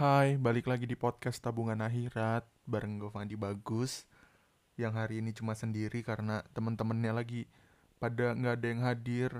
[0.00, 4.08] Hai, balik lagi di podcast Tabungan Akhirat bareng gue Fandi Bagus
[4.80, 7.44] yang hari ini cuma sendiri karena temen-temennya lagi
[8.00, 9.30] pada nggak ada yang hadir.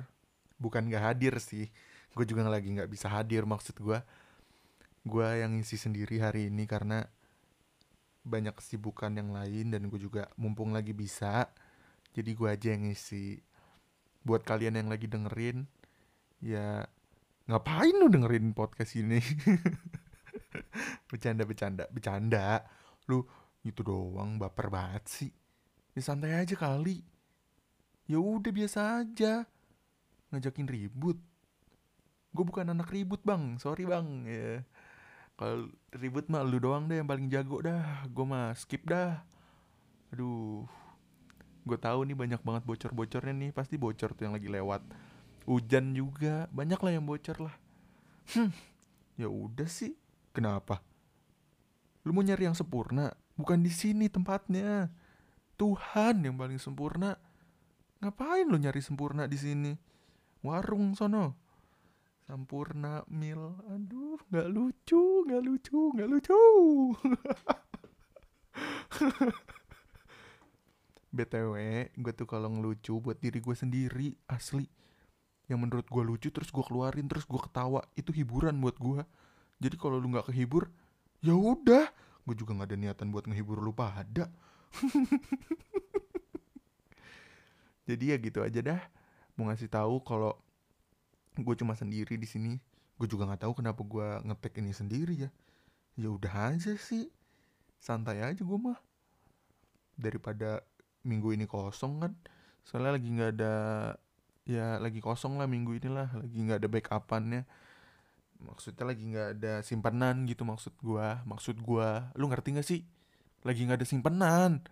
[0.61, 1.73] Bukan nggak hadir sih,
[2.13, 4.05] gue juga lagi nggak bisa hadir maksud gue.
[5.01, 7.09] Gue yang ngisi sendiri hari ini karena
[8.29, 11.49] banyak kesibukan yang lain dan gue juga mumpung lagi bisa,
[12.13, 13.41] jadi gue aja yang ngisi.
[14.29, 15.65] Buat kalian yang lagi dengerin,
[16.45, 16.85] ya
[17.49, 19.25] ngapain lu dengerin podcast ini?
[21.09, 22.65] bercanda bercanda bercanda.
[23.11, 23.27] Lu
[23.67, 25.31] itu doang baper banget sih.
[25.93, 27.05] Ya santai aja kali.
[28.09, 29.45] Ya udah biasa aja.
[30.33, 31.19] Ngajakin ribut.
[32.31, 33.59] Gue bukan anak ribut bang.
[33.59, 34.07] Sorry bang.
[34.27, 34.65] Ya.
[35.37, 38.07] Kalau ribut mah lu doang deh yang paling jago dah.
[38.09, 39.21] Gue mah skip dah.
[40.15, 40.65] Aduh.
[41.67, 43.51] Gue tahu nih banyak banget bocor-bocornya nih.
[43.53, 44.83] Pasti bocor tuh yang lagi lewat.
[45.45, 46.49] Hujan juga.
[46.55, 47.55] Banyak lah yang bocor lah.
[48.33, 48.55] Hmm.
[49.21, 50.00] Ya udah sih
[50.41, 50.81] Kenapa?
[52.09, 53.13] Lu mau nyari yang sempurna?
[53.37, 54.89] Bukan di sini tempatnya.
[55.61, 57.13] Tuhan yang paling sempurna.
[58.01, 59.77] Ngapain lu nyari sempurna di sini?
[60.41, 61.37] Warung sono.
[62.25, 63.53] Sempurna mil.
[63.69, 66.41] Aduh, nggak lucu, nggak lucu, nggak lucu.
[71.21, 71.55] BTW,
[72.01, 74.65] gue tuh kalau ngelucu buat diri gue sendiri, asli.
[75.53, 79.05] Yang menurut gue lucu terus gue keluarin terus gue ketawa, itu hiburan buat gue
[79.61, 80.73] jadi kalau lu nggak kehibur
[81.21, 81.93] ya udah.
[82.25, 84.33] Gue juga nggak ada niatan buat ngehibur lu pada.
[87.89, 88.81] Jadi ya gitu aja dah.
[89.37, 90.33] Mau ngasih tahu kalau
[91.37, 92.61] gue cuma sendiri di sini
[93.01, 95.31] gue juga nggak tahu kenapa gue ngetek ini sendiri ya.
[96.01, 97.13] Ya udah aja sih.
[97.77, 98.81] Santai aja gue mah.
[100.01, 100.65] Daripada
[101.05, 102.13] minggu ini kosong kan.
[102.65, 103.55] Soalnya lagi nggak ada
[104.49, 106.09] ya lagi kosong lah minggu inilah.
[106.17, 107.43] Lagi nggak ada backupannya
[108.43, 111.23] maksudnya lagi nggak ada simpanan gitu maksud gua.
[111.29, 112.81] Maksud gua lu ngerti gak sih?
[113.45, 114.65] Lagi nggak ada simpanan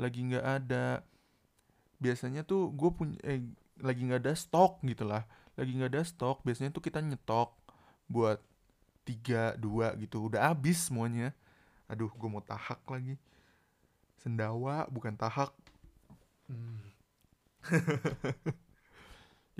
[0.00, 1.04] lagi nggak ada
[2.00, 3.44] biasanya tuh gue punya eh,
[3.84, 5.28] lagi nggak ada stok gitu lah.
[5.60, 7.52] Lagi nggak ada stok biasanya tuh kita nyetok
[8.08, 8.40] buat
[9.04, 10.32] tiga dua gitu.
[10.32, 11.36] Udah habis semuanya.
[11.84, 13.20] Aduh gue mau tahak lagi.
[14.16, 15.52] Sendawa bukan tahak.
[16.48, 16.80] Hmm.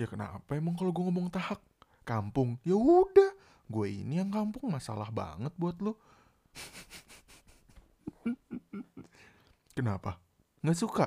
[0.01, 1.61] ya kenapa emang kalau gue ngomong tahak?
[2.01, 2.57] Kampung.
[2.65, 3.30] Ya udah
[3.71, 5.95] gue ini yang kampung masalah banget buat lo
[9.73, 10.21] kenapa?
[10.61, 11.05] Nggak suka?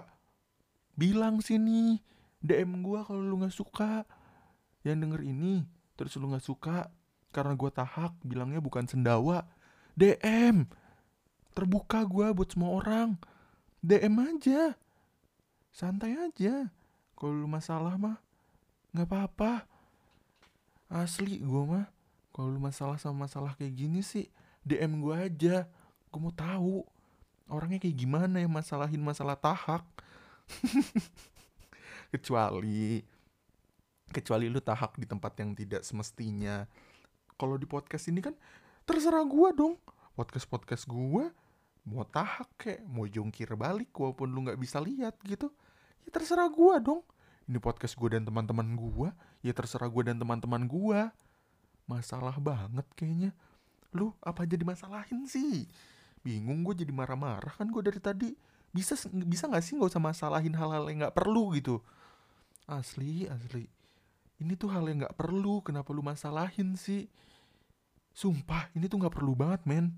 [0.99, 2.03] Bilang sini
[2.43, 4.03] dm gue kalau lu nggak suka.
[4.85, 5.55] Yang denger ini
[5.95, 6.91] terus lu nggak suka
[7.31, 9.47] karena gue tahak bilangnya bukan sendawa.
[9.95, 10.67] Dm
[11.55, 13.15] terbuka gue buat semua orang.
[13.79, 14.75] Dm aja.
[15.71, 16.67] Santai aja.
[17.15, 18.19] Kalau lu masalah mah
[18.91, 19.71] nggak apa-apa.
[20.91, 21.94] Asli gue mah
[22.35, 24.27] kalau lu masalah sama masalah kayak gini sih
[24.67, 25.71] DM gue aja.
[26.11, 26.83] Gue mau tahu
[27.47, 29.87] orangnya kayak gimana ya masalahin masalah tahak.
[32.13, 33.07] Kecuali
[34.11, 36.67] kecuali lu tahak di tempat yang tidak semestinya.
[37.39, 38.35] Kalau di podcast ini kan
[38.83, 39.79] terserah gue dong.
[40.19, 41.31] Podcast podcast gue
[41.87, 45.55] mau tahak kayak mau jungkir balik walaupun lu nggak bisa lihat gitu
[46.03, 47.07] ya terserah gue dong.
[47.47, 49.09] Ini podcast gue dan teman-teman gue
[49.47, 51.01] ya terserah gue dan teman-teman gue
[51.85, 53.31] masalah banget kayaknya.
[53.95, 55.69] Lu apa jadi masalahin sih?
[56.25, 58.31] Bingung gue jadi marah-marah kan gue dari tadi.
[58.75, 61.79] Bisa bisa nggak sih nggak usah masalahin hal-hal yang nggak perlu gitu?
[62.67, 63.69] Asli asli.
[64.43, 65.63] Ini tuh hal yang nggak perlu.
[65.63, 67.07] Kenapa lu masalahin sih?
[68.15, 69.95] Sumpah ini tuh nggak perlu banget men.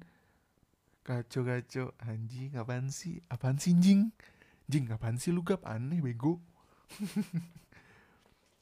[1.07, 3.23] Kacau kacau anjing apaan sih?
[3.31, 4.11] Apaan sih jing?
[4.67, 5.63] Jing apaan sih lu gap?
[5.63, 6.43] Aneh bego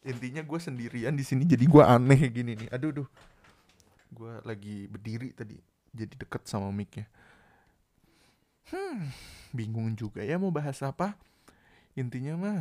[0.04, 2.68] intinya gue sendirian di sini jadi gue aneh gini nih.
[2.70, 3.08] Aduh duh
[4.14, 5.58] gue lagi berdiri tadi
[5.90, 7.08] jadi deket sama micnya.
[8.68, 9.10] Hmm
[9.54, 11.14] bingung juga ya mau bahas apa.
[11.94, 12.60] Intinya mah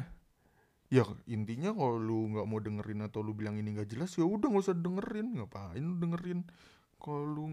[0.94, 4.48] ya intinya kalau lu nggak mau dengerin atau lu bilang ini nggak jelas ya udah
[4.48, 5.42] nggak usah dengerin.
[5.42, 6.46] Ngapain lu dengerin?
[7.02, 7.46] Kalau lu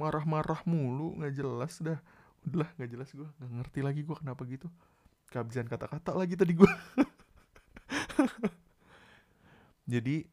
[0.00, 2.00] marah-marah mulu nggak jelas dah.
[2.42, 4.66] Udahlah nggak jelas gue nggak ngerti lagi gue kenapa gitu.
[5.30, 6.68] Kehabisan kata-kata lagi tadi gue
[9.86, 10.24] Jadi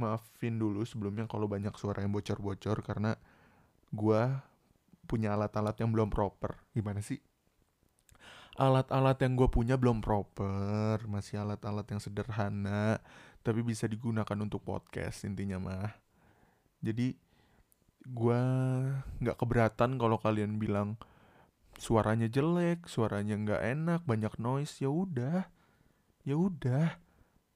[0.00, 3.12] maafin dulu sebelumnya kalau banyak suara yang bocor-bocor karena
[3.92, 4.22] gue
[5.04, 6.56] punya alat-alat yang belum proper.
[6.72, 7.20] Gimana sih?
[8.60, 13.00] Alat-alat yang gue punya belum proper, masih alat-alat yang sederhana,
[13.40, 15.92] tapi bisa digunakan untuk podcast intinya mah.
[16.84, 17.16] Jadi
[18.04, 18.42] gue
[19.20, 21.00] nggak keberatan kalau kalian bilang
[21.80, 25.48] suaranya jelek, suaranya nggak enak, banyak noise, ya udah,
[26.24, 27.00] ya udah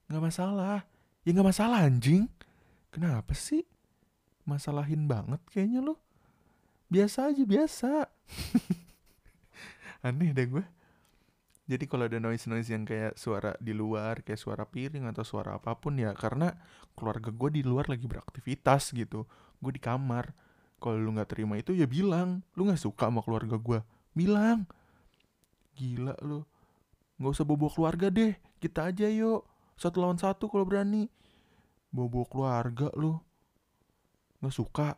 [0.09, 0.85] nggak masalah
[1.25, 2.29] ya nggak masalah anjing.
[2.93, 3.65] Kenapa sih?
[4.45, 5.97] Masalahin banget kayaknya lo
[6.87, 7.91] biasa aja biasa.
[10.05, 10.63] Aneh deh gue
[11.65, 15.57] jadi kalau ada noise noise yang kayak suara di luar kayak suara piring atau suara
[15.57, 16.53] apa pun ya karena
[16.93, 19.25] keluarga gue di luar lagi beraktivitas gitu.
[19.57, 20.29] Gue di kamar.
[20.77, 22.45] Kalau lu nggak terima itu ya bilang.
[22.53, 23.81] Lu nggak suka sama keluarga gue
[24.13, 24.69] bilang.
[25.73, 26.45] Gila lu.
[27.17, 28.37] Nggak usah bobo keluarga deh.
[28.61, 29.41] Kita aja yuk
[29.75, 31.11] satu lawan satu kalau berani.
[31.91, 33.19] Bobo keluarga lu.
[34.43, 34.89] Nggak suka.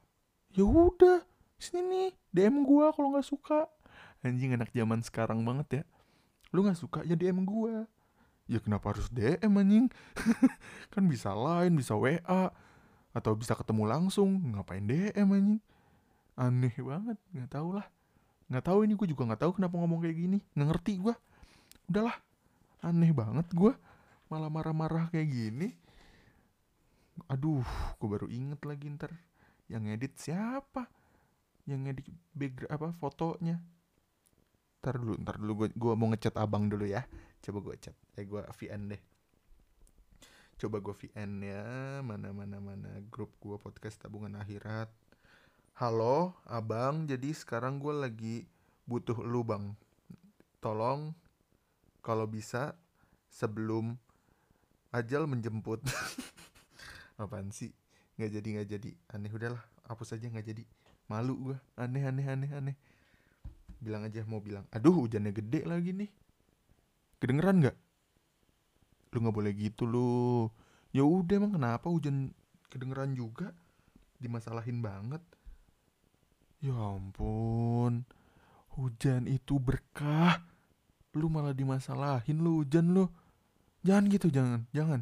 [0.54, 1.22] Ya udah
[1.58, 3.70] sini nih dm gue kalau nggak suka.
[4.26, 5.84] Anjing anak zaman sekarang banget ya.
[6.56, 7.86] Lu nggak suka ya DM gue
[8.48, 9.86] ya kenapa harus DM anjing?
[10.96, 12.50] Kan bisa lain bisa WA
[13.12, 14.56] atau bisa ketemu langsung.
[14.56, 15.62] Ngapain DM anjing?
[16.40, 17.86] Aneh banget nggak tahu lah.
[18.48, 20.40] Nggak tahu ini gue juga nggak tahu kenapa ngomong kayak gini.
[20.56, 21.16] Nggak ngerti gue
[21.88, 22.16] udahlah
[22.84, 23.74] aneh banget gue
[24.28, 25.70] malah marah-marah kayak gini.
[27.32, 27.66] Aduh
[27.98, 29.12] gue baru inget lagi ntar.
[29.68, 30.88] Yang edit siapa?
[31.68, 33.58] Yang edit background apa fotonya?
[34.84, 37.04] Ntar dulu ntar dulu gue gua mau ngechat abang dulu ya.
[37.42, 39.02] Coba gue chat eh gue VN deh.
[40.58, 41.66] Coba gue VN ya
[42.04, 44.92] mana mana mana grup gue podcast tabungan akhirat.
[45.80, 47.08] Halo abang.
[47.08, 48.36] Jadi sekarang gue lagi
[48.88, 49.74] butuh lu bang.
[50.64, 51.14] Tolong
[52.02, 52.74] kalau bisa
[53.28, 54.00] sebelum
[54.94, 55.84] ajal menjemput.
[57.22, 57.74] Apaan sih?
[58.18, 58.90] Nggak jadi nggak jadi.
[59.14, 59.64] Aneh udahlah.
[59.88, 60.64] Hapus aja nggak jadi.
[61.08, 62.76] Malu gue aneh aneh aneh aneh.
[63.80, 66.10] Bilang aja mau bilang aduh hujannya gede lagi nih.
[67.24, 67.78] Kedengeran nggak?
[69.16, 70.52] Lu nggak boleh gitu lu.
[70.92, 72.36] Ya udah emang kenapa hujan
[72.68, 73.56] kedengeran juga?
[74.20, 75.24] Dimasalahin banget.
[76.60, 78.08] Ya ampun
[78.78, 80.42] hujan itu berkah.
[81.18, 83.10] Lu malah dimasalahin lu hujan lu
[83.86, 85.02] jangan gitu jangan jangan.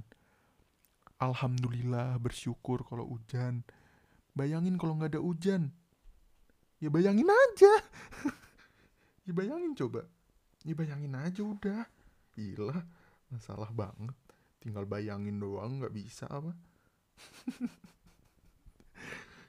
[1.19, 3.63] Alhamdulillah bersyukur kalau hujan.
[4.35, 5.71] Bayangin kalau nggak ada hujan.
[6.83, 7.73] Ya bayangin aja.
[9.25, 10.05] Ya bayangin coba.
[10.61, 11.89] Ya bayangin aja udah.
[12.37, 12.77] Gila
[13.33, 14.13] masalah banget.
[14.61, 16.53] Tinggal bayangin doang nggak bisa apa.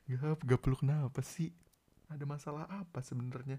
[0.07, 1.51] Gak gak perlu kenapa sih?
[2.07, 3.59] Ada masalah apa sebenarnya?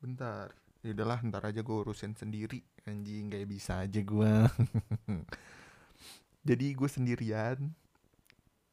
[0.00, 2.60] Bentar ya udahlah ntar aja gue urusin sendiri.
[2.84, 4.32] Anjing kayak bisa aja gue
[6.48, 7.72] jadi gue sendirian.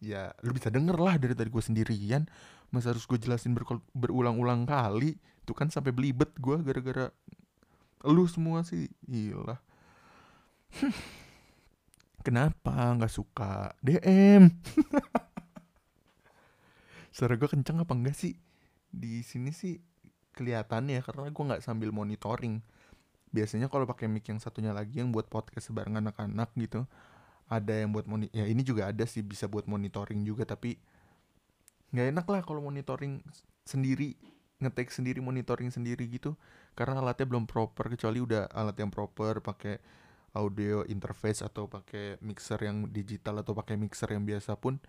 [0.04, 2.28] Ya lu bisa denger lah dari tadi gue sendirian.
[2.70, 3.56] Masa harus gue jelasin
[3.96, 5.16] berulang-ulang kali?
[5.48, 7.16] Itu kan sampai belibet gue gara-gara
[8.04, 8.92] lu semua sih.
[9.08, 9.56] Gila.
[12.28, 14.46] Kenapa nggak suka DM
[17.16, 18.36] suara gue kenceng apa enggak sih?
[18.92, 19.91] Di sini sih
[20.32, 22.64] kelihatan ya karena gue nggak sambil monitoring.
[23.32, 26.84] Biasanya kalau pakai mic yang satunya lagi yang buat podcast sebarang anak-anak gitu
[27.52, 30.80] ada yang buat moni ya ini juga ada sih bisa buat monitoring juga tapi
[31.92, 33.20] nggak enak lah kalau monitoring
[33.68, 34.16] sendiri
[34.64, 36.40] ngetek sendiri monitoring sendiri gitu
[36.80, 39.84] karena alatnya belum proper kecuali udah alat yang proper pakai
[40.32, 44.80] audio interface atau pakai mixer yang digital atau pakai mixer yang biasa pun.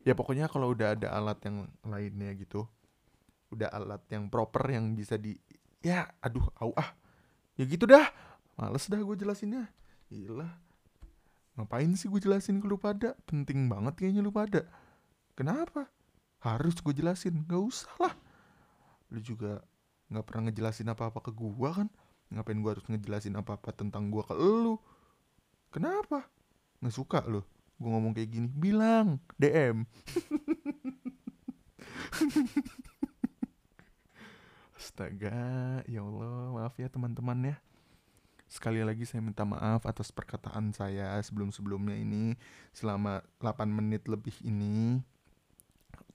[0.00, 2.64] Ya pokoknya kalau udah ada alat yang lainnya gitu
[3.48, 5.32] udah alat yang proper yang bisa di
[5.80, 6.92] ya aduh au ah.
[7.58, 8.06] Ya gitu dah.
[8.54, 9.66] Males dah gue jelasinnya.
[10.10, 10.46] Gila.
[11.58, 14.62] Ngapain sih gue jelasin ke lu pada penting banget kayaknya lu pada
[15.34, 15.90] kenapa?
[16.38, 17.42] Harus gue jelasin.
[17.50, 18.14] Gak usah lah.
[19.10, 19.66] Lu juga
[20.08, 21.88] nggak pernah ngejelasin apa-apa ke gua kan?
[22.32, 24.80] Ngapain gua harus ngejelasin apa-apa tentang gua ke lu?
[25.72, 26.28] Kenapa?
[26.80, 27.44] Nggak suka lu.
[27.76, 28.48] Gua ngomong kayak gini.
[28.48, 29.84] Bilang DM
[34.98, 37.56] Astaga, ya Allah, maaf ya teman-teman ya.
[38.50, 42.34] Sekali lagi saya minta maaf atas perkataan saya sebelum-sebelumnya ini
[42.74, 44.98] selama 8 menit lebih ini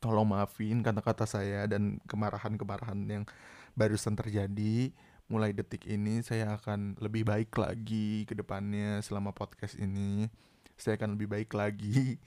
[0.03, 3.23] tolong maafin kata-kata saya dan kemarahan-kemarahan yang
[3.71, 4.91] barusan terjadi.
[5.31, 10.27] Mulai detik ini saya akan lebih baik lagi ke depannya selama podcast ini.
[10.75, 12.19] Saya akan lebih baik lagi.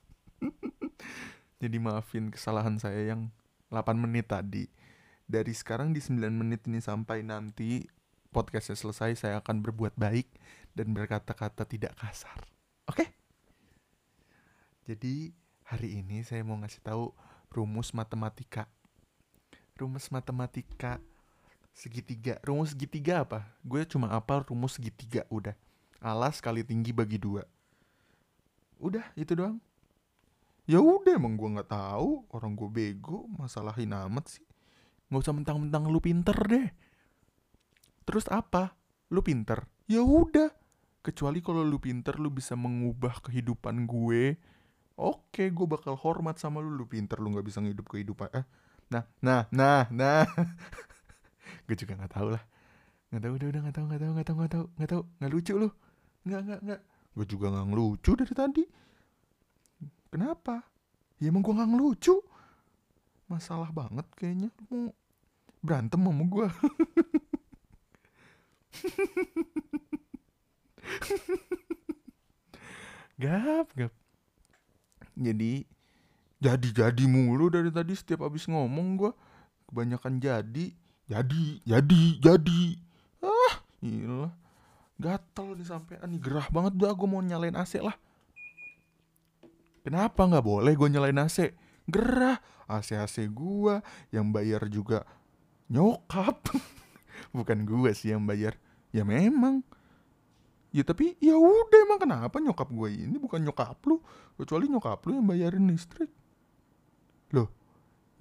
[1.60, 3.28] Jadi maafin kesalahan saya yang
[3.68, 4.79] 8 menit tadi.
[5.30, 7.86] Dari sekarang di 9 menit ini sampai nanti
[8.34, 10.26] podcastnya selesai saya akan berbuat baik
[10.74, 12.42] dan berkata-kata tidak kasar.
[12.90, 13.06] Oke?
[13.06, 13.08] Okay?
[14.90, 15.30] Jadi
[15.70, 17.14] Hari ini saya mau ngasih tahu
[17.46, 18.66] rumus matematika.
[19.78, 20.98] Rumus matematika
[21.70, 22.42] segitiga.
[22.42, 23.46] Rumus segitiga apa?
[23.62, 25.54] Gue cuma apal rumus segitiga udah.
[26.02, 27.46] Alas kali tinggi bagi dua.
[28.82, 29.62] Udah itu doang.
[30.66, 34.46] Ya udah emang gue nggak tahu orang gue bego masalahin amat sih.
[35.10, 36.66] Nggak usah mentang-mentang lu pinter deh.
[38.06, 38.78] Terus apa?
[39.10, 39.66] Lu pinter?
[39.90, 40.54] Ya udah.
[41.02, 44.38] Kecuali kalau lu pinter lu bisa mengubah kehidupan gue.
[44.94, 46.70] Oke gue bakal hormat sama lu.
[46.72, 48.30] Lu pinter lu nggak bisa ngidup kehidupan.
[48.30, 48.44] Eh
[48.90, 50.26] nah nah nah nah.
[51.66, 52.42] Gue juga nggak tahu lah
[53.10, 55.02] nggak tahu udah udah nggak tahu nggak tahu nggak tahu nggak tahu nggak tahu.
[55.18, 55.68] Nggak lucu lu.
[56.22, 56.80] Nggak nggak nggak.
[57.10, 58.64] Gue juga nggak ngelucu dari tadi.
[60.14, 60.56] Kenapa?
[61.18, 62.14] Ya emang gue nggak ngelucu.
[63.26, 64.54] Masalah banget kayaknya.
[64.70, 64.94] Lu mau
[65.60, 66.46] berantem sama gue
[73.20, 73.92] gap gap.
[75.20, 75.68] Jadi
[76.40, 79.12] jadi jadi mulu dari tadi setiap abis ngomong gue
[79.68, 80.72] kebanyakan jadi
[81.04, 82.62] jadi jadi jadi.
[83.20, 84.32] Ah iya
[84.96, 86.20] gatel nih sampean nih.
[86.20, 87.96] Gerah banget dah gue mau nyalain AC lah.
[89.84, 91.52] Kenapa nggak boleh gue nyalain AC
[91.84, 92.40] gerah.
[92.70, 93.82] AC AC gue
[94.14, 95.04] yang bayar juga
[95.70, 96.42] nyokap.
[97.36, 98.58] Bukan gue sih yang bayar.
[98.90, 99.62] Ya memang.
[100.70, 103.98] Ya tapi ya udah emang kenapa nyokap gue ini bukan nyokap lu?
[104.38, 106.06] Kecuali nyokap lu yang bayarin listrik.
[107.34, 107.50] Loh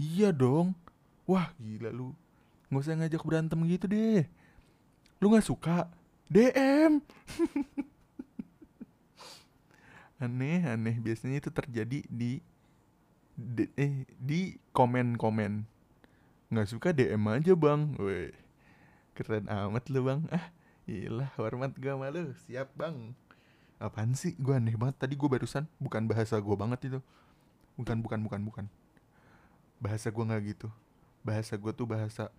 [0.01, 0.73] iya dong.
[1.29, 2.17] Wah gila lu.
[2.73, 4.25] Nggak usah ngajak berantem gitu deh.
[5.21, 5.93] Lu nggak suka?
[6.25, 7.05] DM
[10.25, 10.95] aneh aneh.
[10.97, 12.41] Biasanya itu terjadi di
[13.37, 15.78] di, eh, di komen komen
[16.49, 17.93] nggak suka DM aja bang.
[18.01, 18.33] Weh,
[19.13, 20.21] keren amat lu bang.
[20.33, 20.49] Ah
[20.89, 23.13] Iyalah hormat gue malu Siap bang.
[23.77, 24.33] Apaan sih?
[24.41, 25.05] Gue aneh banget.
[25.05, 26.99] Tadi gue barusan Bukan bahasa gue banget itu.
[27.77, 28.65] Bukan bukan bukan bukan.
[29.77, 30.67] Bahasa gue gak gitu.
[31.21, 32.33] Bahasa gue tuh bahasa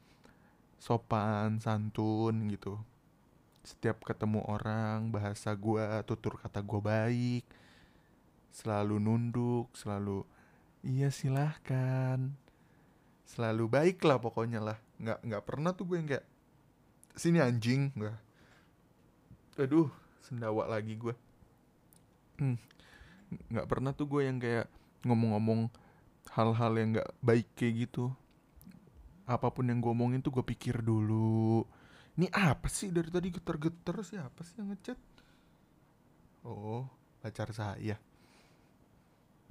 [0.82, 2.74] Sopan Santun gitu.
[3.62, 7.46] Setiap ketemu orang Bahasa gue Tutur kata gue baik.
[8.50, 10.26] Selalu nunduk Selalu
[10.82, 12.34] Iya silahkan
[13.30, 14.78] Selalu baik lah pokoknya lah.
[14.98, 16.26] Nggak, nggak pernah tuh gue yang kayak
[17.14, 18.18] Sini anjing Nggak.
[19.62, 19.86] Aduh
[20.26, 21.14] sendawa lagi gue.
[22.38, 22.56] Hmm,
[23.50, 24.66] nggak pernah tuh gue yang kayak
[25.04, 25.68] ngomong-ngomong
[26.32, 28.14] hal-hal yang nggak baik kayak gitu.
[29.26, 31.66] Apa pun yang gue omongin tuh gue pikir dulu.
[32.18, 32.90] Ini apa sih?
[32.90, 34.98] Dari tadi geter-geter siapa sih yang ngechat?
[36.46, 36.88] Oh
[37.20, 37.98] pacar saya.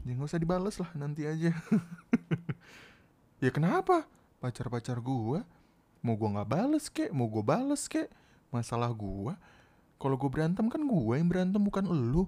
[0.08, 1.52] Ya nggak usah dibales lah nanti aja
[3.40, 4.08] ya kenapa?
[4.40, 5.40] Pacar-pacar gue
[6.00, 7.12] mau gue nggak bales kek?
[7.12, 8.08] Mau gue bales kek?
[8.52, 9.36] Masalah gue
[10.00, 12.24] kalau gue berantem kan gue yang berantem bukan elu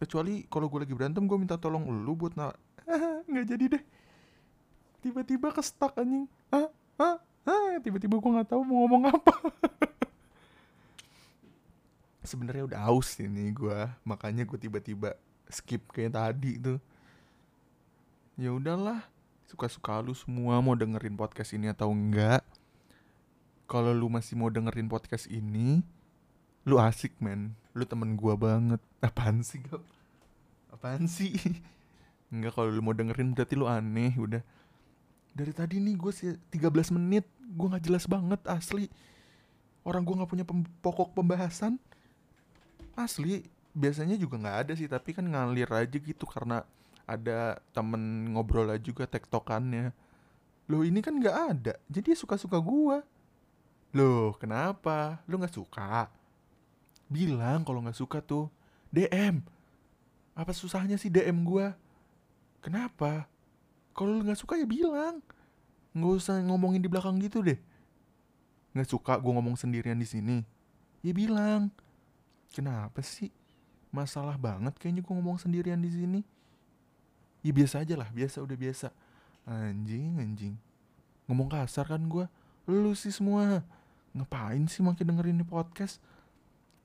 [0.00, 2.56] kecuali kalau gue lagi berantem gue minta tolong elu buat na
[3.30, 3.84] nggak jadi deh.
[5.04, 6.24] Tiba-tiba kestak anjing.
[6.48, 9.34] Ah ah ah tiba-tiba gue nggak tahu mau ngomong apa.
[12.32, 13.78] Sebenarnya udah aus ini gue
[14.08, 15.12] makanya gue tiba-tiba
[15.52, 16.80] skip kayak tadi tuh.
[18.40, 19.11] Ya udahlah
[19.52, 22.40] suka-suka lu semua mau dengerin podcast ini atau enggak
[23.68, 25.84] kalau lu masih mau dengerin podcast ini
[26.64, 27.52] lu asik men.
[27.76, 28.80] Lu temen gua banget.
[29.06, 29.84] Apaan sih gak
[30.82, 31.36] apaan sih?
[32.32, 34.42] Enggak kalau lu mau dengerin berarti lu aneh udah.
[35.30, 38.90] Dari tadi nih gue sih 13 menit gue nggak jelas banget asli.
[39.86, 41.76] Orang gue nggak punya pem pokok pembahasan.
[42.98, 46.66] Asli biasanya juga nggak ada sih tapi kan ngalir aja gitu karena
[47.12, 49.92] ada temen ngobrol aja juga tektokannya.
[50.66, 51.74] Lo ini kan nggak ada.
[51.92, 52.98] Jadi suka-suka gue
[53.92, 55.20] loh kenapa?
[55.28, 56.08] Lo nggak suka?
[57.12, 58.48] Bilang kalau nggak suka tuh
[58.88, 59.44] DM
[60.32, 61.66] apa susahnya sih DM gue
[62.64, 63.28] kenapa?
[63.92, 65.20] Kalau lu nggak suka ya bilang.
[65.92, 67.60] Nggak usah ngomongin di belakang gitu deh.
[68.72, 70.40] Nggak suka gue ngomong sendirian di sini.
[71.04, 71.68] Ya bilang.
[72.52, 73.28] Kenapa sih?
[73.92, 76.20] Masalah banget kayaknya gue ngomong sendirian di sini
[77.42, 78.88] ya biasa aja lah biasa udah biasa.
[79.44, 80.54] Anjing anjing.
[81.26, 82.26] Ngomong kasar kan gue
[82.70, 83.66] lu sih semua.
[84.14, 85.98] Ngapain sih makin dengerin ini podcast?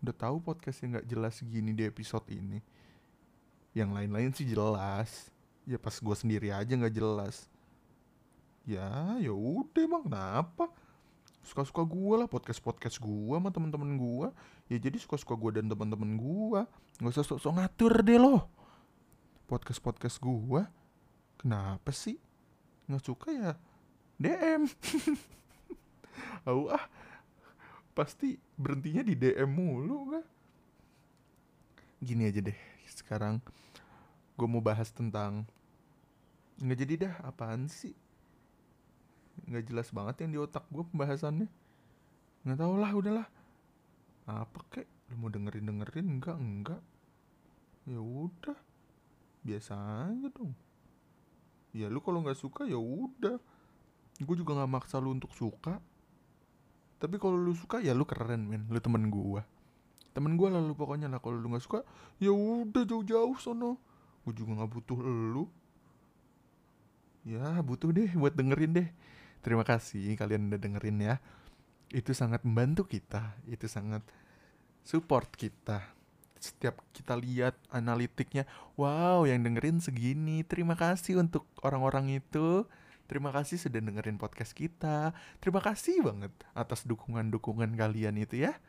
[0.02, 2.60] Udah tahu podcastnya nggak jelas gini di episode ini.
[3.78, 5.30] Yang lain-lain sih jelas.
[5.70, 7.46] Ya pas gue sendiri aja nggak jelas.
[8.66, 10.68] Ya ya udah emang kenapa?
[11.46, 14.28] Suka-suka gue lah podcast podcast gue sama temen-temen gue
[14.68, 16.62] ya jadi suka-suka gue dan temen-temen gue
[17.00, 18.52] nggak usah sok-sok ngatur deh loh
[19.48, 20.62] podcast podcast gue
[21.40, 22.20] kenapa sih?
[22.92, 23.52] Nggak suka ya?
[24.20, 24.68] DM
[26.76, 26.86] ah.
[27.96, 30.26] Pasti berhentinya di DM mulu kan
[31.98, 32.60] gini aja deh
[32.94, 33.42] sekarang
[34.38, 35.50] gue mau bahas tentang
[36.62, 37.96] nggak jadi dah apaan sih?
[39.48, 41.48] Nggak jelas banget yang di otak gue pembahasannya.
[42.44, 43.28] Nggak tau lah udahlah.
[44.28, 44.88] Apa kek?
[45.08, 46.82] Lu mau dengerin dengerin enggak enggak
[47.88, 48.67] ya udah
[49.48, 49.74] biasa
[50.12, 50.52] aja dong.
[51.72, 53.40] Ya lu kalau nggak suka ya udah.
[54.20, 55.80] Gue juga nggak maksa lu untuk suka.
[57.00, 58.68] Tapi kalau lu suka ya lu keren men.
[58.68, 59.48] Lu temen gua.
[60.12, 61.24] Temen gua lah lu pokoknya lah.
[61.24, 61.80] Kalau lu nggak suka
[62.20, 63.80] ya udah jauh-jauh sono.
[64.28, 65.48] Gua juga nggak butuh lu.
[67.24, 68.90] Ya butuh deh buat dengerin deh.
[69.40, 71.16] Terima kasih kalian udah dengerin ya.
[71.94, 73.38] Itu sangat membantu kita.
[73.48, 74.04] Itu sangat
[74.84, 75.97] support kita
[76.40, 78.48] setiap kita lihat analitiknya
[78.80, 82.66] wow yang dengerin segini terima kasih untuk orang-orang itu.
[83.08, 85.16] Terima kasih sudah dengerin podcast kita.
[85.40, 88.60] Terima kasih banget atas dukungan-dukungan kalian itu ya.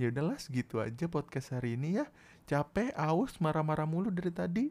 [0.00, 2.08] Ya udahlah segitu aja podcast hari ini ya.
[2.48, 4.66] Capek aus marah-marah mulu dari tadi.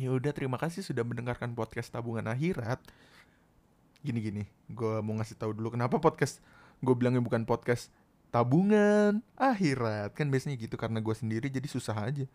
[0.00, 2.80] Ya udah terima kasih sudah mendengarkan podcast tabungan akhirat.
[4.00, 6.40] Gini gini gue mau ngasih tahu dulu kenapa podcast
[6.80, 7.92] gue bilangnya bukan podcast
[8.30, 10.14] tabungan akhirat.
[10.14, 12.26] Kan biasanya gitu karena gue sendiri jadi susah aja.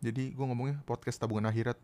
[0.00, 1.76] Jadi gue ngomongnya podcast tabungan akhirat.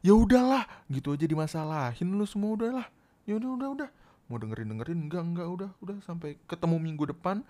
[0.00, 2.86] Ya udahlah gitu aja dimasalahin lu semua udahlah.
[3.28, 3.88] Ya udah udah udah.
[4.32, 4.98] Mau dengerin dengerin?
[5.06, 5.96] Enggak enggak udah udah.
[6.02, 7.44] Sampai ketemu minggu depan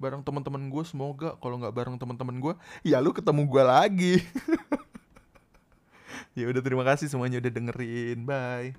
[0.00, 4.14] bareng teman-teman gue semoga kalau nggak bareng teman-teman gue ya lu ketemu gue lagi.
[6.38, 8.22] Ya udah terima kasih semuanya udah dengerin.
[8.22, 8.78] Bye